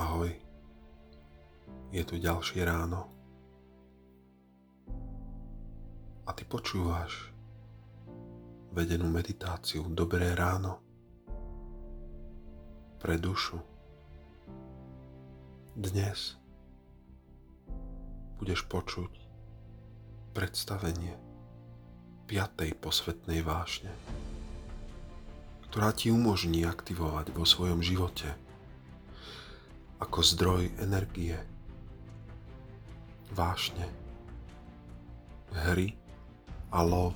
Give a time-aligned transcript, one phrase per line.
[0.00, 0.32] Ahoj,
[1.92, 3.04] je tu ďalšie ráno
[6.24, 7.28] a ty počúvaš
[8.72, 10.80] vedenú meditáciu Dobré ráno
[12.96, 13.60] pre dušu.
[15.76, 16.40] Dnes
[18.40, 19.12] budeš počuť
[20.32, 21.12] predstavenie
[22.24, 23.92] piatej posvetnej vášne,
[25.68, 28.48] ktorá ti umožní aktivovať vo svojom živote
[30.00, 31.36] ako zdroj energie,
[33.36, 33.84] vášne,
[35.52, 35.92] hry
[36.72, 37.12] a lov.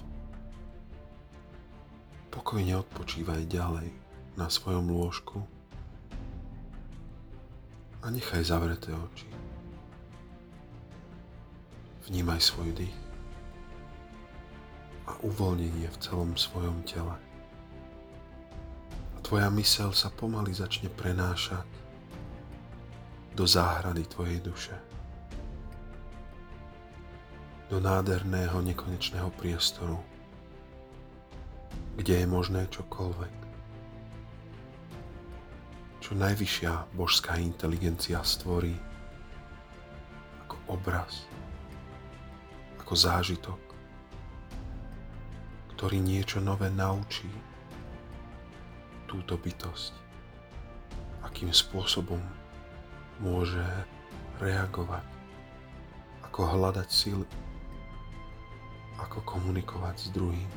[2.28, 3.88] Pokojne odpočívaj ďalej
[4.36, 5.40] na svojom lôžku
[8.04, 9.28] a nechaj zavreté oči.
[12.04, 12.98] Vnímaj svoj dých
[15.08, 17.16] a uvoľnenie v celom svojom tele.
[19.16, 21.83] A tvoja mysel sa pomaly začne prenášať
[23.34, 24.78] do záhrady tvojej duše.
[27.66, 29.98] Do nádherného nekonečného priestoru,
[31.98, 33.34] kde je možné čokoľvek.
[35.98, 38.78] Čo najvyššia božská inteligencia stvorí
[40.46, 41.26] ako obraz,
[42.78, 43.60] ako zážitok,
[45.74, 47.26] ktorý niečo nové naučí
[49.10, 49.92] túto bytosť,
[51.26, 52.43] akým spôsobom
[53.22, 53.62] môže
[54.42, 55.06] reagovať,
[56.26, 57.28] ako hľadať sily,
[58.98, 60.50] ako komunikovať s druhým.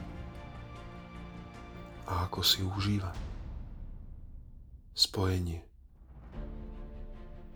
[2.08, 3.18] A ako si užívať
[4.98, 5.62] spojenie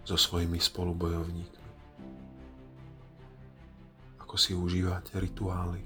[0.05, 1.69] so svojimi spolubojovníkmi.
[4.21, 5.81] Ako si užívať rituály,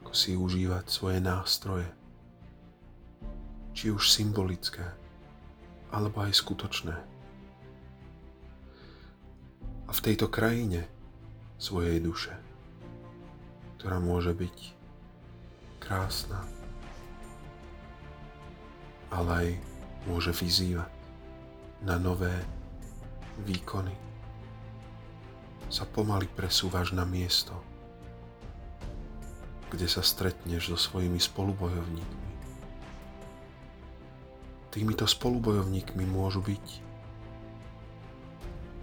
[0.00, 1.88] ako si užívať svoje nástroje,
[3.74, 5.03] či už symbolické,
[5.94, 6.96] alebo aj skutočné.
[9.86, 10.90] A v tejto krajine
[11.54, 12.34] svojej duše,
[13.78, 14.58] ktorá môže byť
[15.78, 16.42] krásna,
[19.14, 19.48] ale aj
[20.10, 20.90] môže vyzývať
[21.86, 22.34] na nové
[23.46, 23.94] výkony,
[25.70, 27.54] sa pomaly presúvaš na miesto,
[29.70, 32.33] kde sa stretneš so svojimi spolubojovníkmi
[34.74, 36.66] Týmito spolubojovníkmi môžu byť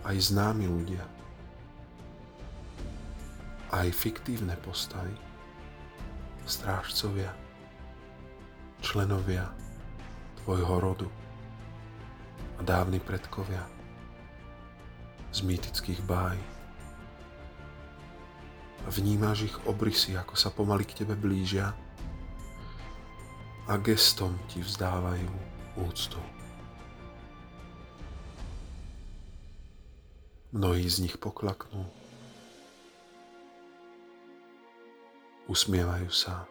[0.08, 1.04] aj známi ľudia,
[3.76, 5.12] aj fiktívne postavy,
[6.48, 7.36] strážcovia,
[8.80, 9.52] členovia
[10.48, 11.10] tvojho rodu.
[12.56, 13.68] A dávni predkovia
[15.36, 16.40] z mýtických báj.
[18.86, 21.76] A vnímáš ich obrysy, ako sa pomaly k tebe blížia
[23.68, 26.20] a gestom ti vzdávajú úctu.
[30.52, 31.88] Mnohí z nich poklaknú,
[35.48, 36.44] usmievajú sa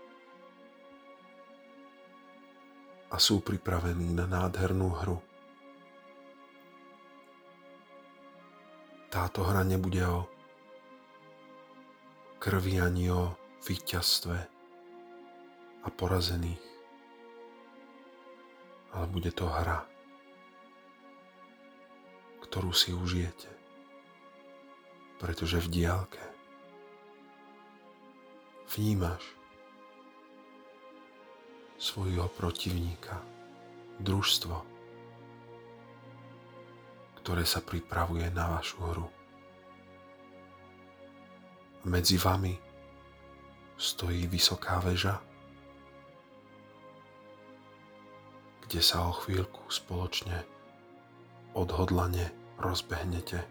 [3.10, 5.18] a sú pripravení na nádhernú hru.
[9.10, 10.24] Táto hra nebude o
[12.40, 13.36] krvi ani o
[13.68, 14.38] víťazstve
[15.84, 16.69] a porazených
[18.94, 19.86] ale bude to hra,
[22.42, 23.50] ktorú si užijete.
[25.20, 26.22] Pretože v diálke
[28.72, 29.22] vnímaš
[31.80, 33.20] svojho protivníka,
[34.00, 34.56] družstvo,
[37.20, 39.08] ktoré sa pripravuje na vašu hru.
[41.88, 42.52] Medzi vami
[43.80, 45.20] stojí vysoká väža,
[48.70, 50.46] kde sa o chvíľku spoločne.
[51.58, 52.30] Odhodlane
[52.62, 53.42] rozbehnete.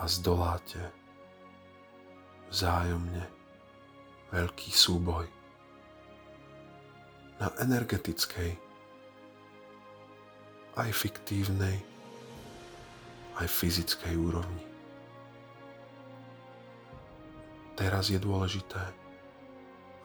[0.00, 0.80] A zdoláte.
[2.48, 3.20] Vzájomne.
[4.32, 5.28] Veľký súboj.
[7.36, 8.56] Na energetickej,
[10.80, 11.84] aj fiktívnej,
[13.36, 14.64] aj fyzickej úrovni.
[17.76, 18.80] Teraz je dôležité,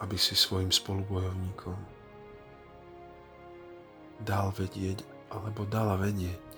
[0.03, 2.00] aby si svojim spolubojovníkom
[4.21, 5.01] dal vedieť
[5.31, 6.51] alebo dala vedieť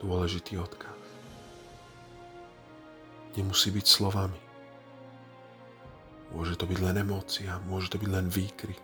[0.00, 0.96] dôležitý odkaz.
[3.36, 4.40] Nemusí byť slovami.
[6.32, 8.82] Môže to byť len emócia, môže to byť len výkrik,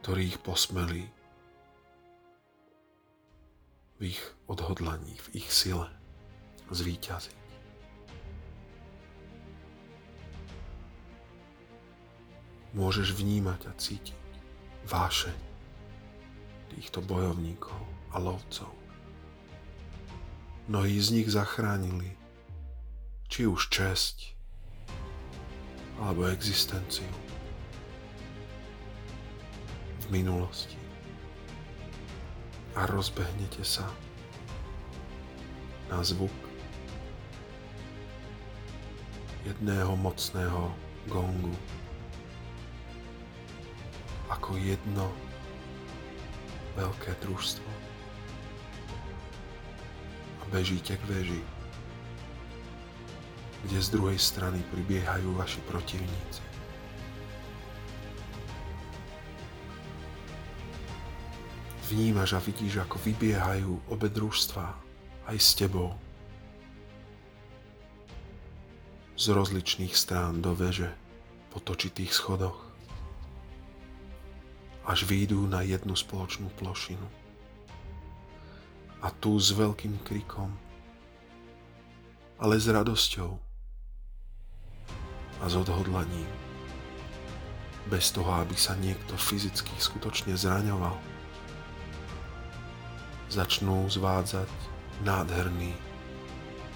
[0.00, 1.06] ktorý ich posmelí
[4.00, 5.86] v ich odhodlaní, v ich sile
[6.72, 7.38] zvíťaziť.
[12.70, 14.19] Môžeš vnímať a cítiť
[14.88, 15.32] váše
[16.70, 17.76] týchto bojovníkov
[18.14, 18.70] a lovcov.
[20.70, 22.14] Mnohí z nich zachránili
[23.26, 24.34] či už česť
[26.00, 27.10] alebo existenciu.
[30.00, 30.78] V minulosti.
[32.78, 33.84] A rozbehnete sa
[35.90, 36.32] na zvuk
[39.42, 40.70] jedného mocného
[41.10, 41.54] gongu
[44.30, 45.10] ako jedno
[46.78, 47.70] veľké družstvo.
[50.40, 51.42] A bežíte k veži,
[53.66, 56.42] kde z druhej strany pribiehajú vaši protivníci.
[61.90, 64.78] Vnímaš a vidíš, ako vybiehajú obe družstva
[65.26, 65.90] aj s tebou.
[69.18, 70.94] Z rozličných strán do veže
[71.50, 72.69] po točitých schodoch
[74.90, 77.06] až výjdú na jednu spoločnú plošinu.
[79.06, 80.50] A tu s veľkým krikom,
[82.42, 83.30] ale s radosťou
[85.40, 86.26] a s odhodlaním,
[87.86, 90.98] bez toho, aby sa niekto fyzicky skutočne zraňoval,
[93.30, 94.50] začnú zvádzať
[95.06, 95.70] nádherný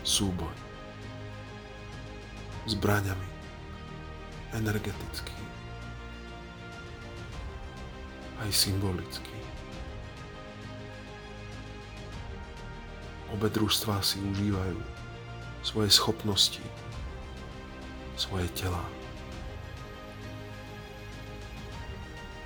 [0.06, 0.64] súboj
[2.64, 3.28] zbraňami,
[4.56, 5.36] energetický,
[8.42, 9.34] aj symbolicky.
[13.30, 14.78] Obe družstvá si užívajú
[15.62, 16.62] svoje schopnosti,
[18.14, 18.82] svoje tela.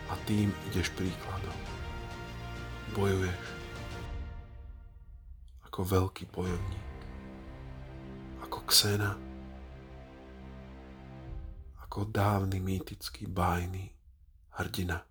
[0.08, 1.56] A tým ideš príkladom.
[2.96, 3.44] Bojuješ
[5.68, 6.88] ako veľký bojovník,
[8.42, 9.12] ako Xena,
[11.84, 13.92] ako dávny mýtický bájny
[14.56, 15.07] hrdina.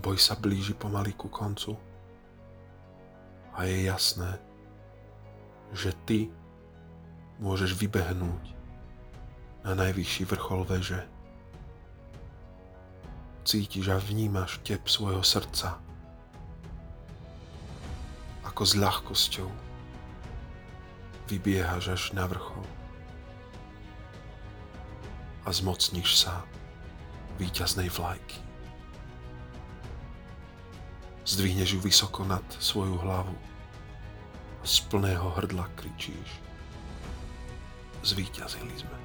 [0.00, 1.76] Boj sa blíži pomaly ku koncu.
[3.52, 4.40] A je jasné,
[5.76, 6.32] že ty
[7.36, 8.44] môžeš vybehnúť
[9.60, 11.04] na najvyšší vrchol veže.
[13.44, 15.76] Cítiš a vnímaš tep svojho srdca,
[18.44, 19.48] ako s ľahkosťou
[21.28, 22.64] vybiehaš až na vrchol
[25.46, 26.44] a zmocníš sa
[27.40, 28.49] víťaznej vlajky.
[31.30, 33.38] Zdvihneš ju vysoko nad svoju hlavu
[34.66, 36.42] z plného hrdla kričíš.
[38.02, 38.98] Zvíťazili sme.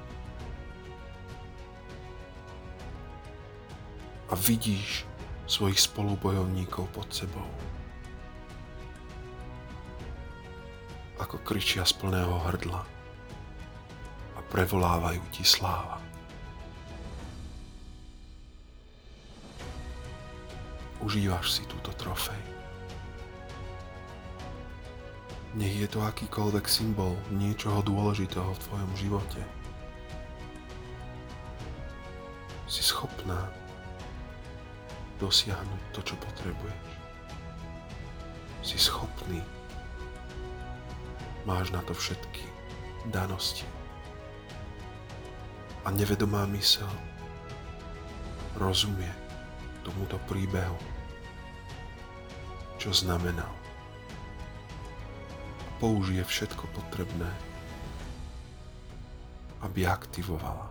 [4.26, 5.06] A vidíš
[5.46, 7.46] svojich spolubojovníkov pod sebou.
[11.22, 12.82] Ako kričia z plného hrdla
[14.34, 15.95] a prevolávajú ti sláva.
[21.06, 22.42] Užívaš si túto trofej.
[25.54, 29.38] Nech je to akýkoľvek symbol niečoho dôležitého v tvojom živote.
[32.66, 33.38] Si schopná
[35.22, 36.90] dosiahnuť to, čo potrebuješ.
[38.66, 39.38] Si schopný.
[41.46, 42.42] Máš na to všetky
[43.14, 43.62] danosti.
[45.86, 46.90] A nevedomá mysel
[48.58, 49.14] rozumie
[49.86, 50.95] tomuto príbehu,
[52.86, 53.50] čo znamenal.
[55.58, 57.26] A použije všetko potrebné,
[59.66, 60.70] aby aktivovala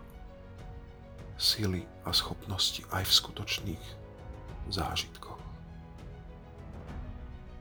[1.36, 3.86] sily a schopnosti aj v skutočných
[4.72, 5.44] zážitkoch.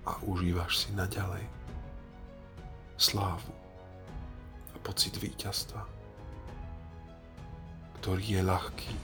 [0.07, 1.43] A užívaš si naďalej
[2.95, 3.51] slávu
[4.71, 5.83] a pocit víťazstva,
[7.99, 8.95] ktorý je ľahký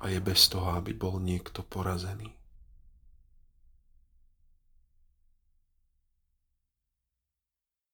[0.00, 2.39] a je bez toho, aby bol niekto porazený.